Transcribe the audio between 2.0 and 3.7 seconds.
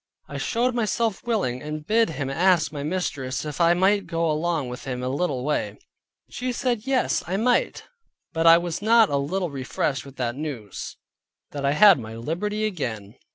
him ask my mistress if